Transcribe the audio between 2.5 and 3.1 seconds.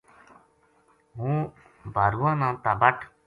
تابٹ